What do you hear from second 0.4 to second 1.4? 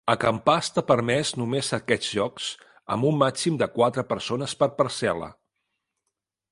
està permès